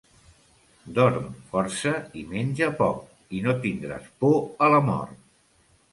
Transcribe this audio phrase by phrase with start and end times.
[0.95, 5.21] Dorm força i menja poc i no tindràs por a la mort.